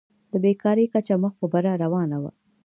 [0.31, 2.31] د بېکارۍ کچه مخ په بره روانه وه.